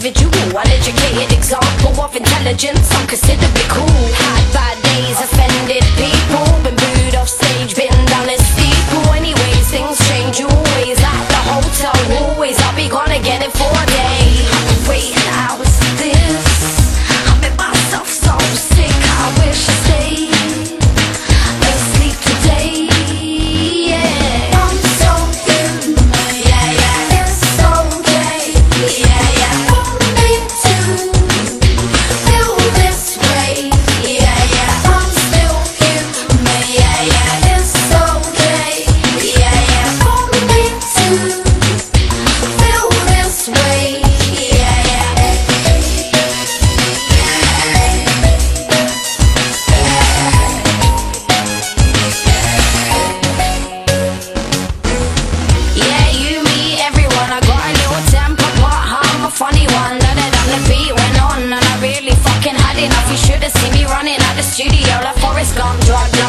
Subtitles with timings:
[0.00, 2.90] individual, uneducated example of intelligence.
[2.92, 4.09] I'm considerably cool.
[65.60, 66.19] come to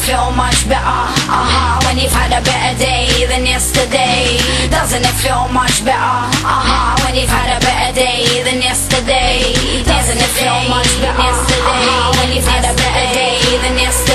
[0.00, 1.00] feel much better?
[1.28, 4.40] Uh-huh, when you've had a better day than yesterday
[4.70, 6.16] Doesn't it feel much better?
[6.40, 9.52] Uh-huh, when you've had a better day than yesterday
[9.84, 11.20] Doesn't it feel much better?
[11.20, 14.09] Uh-huh, when you've had a better day than yesterday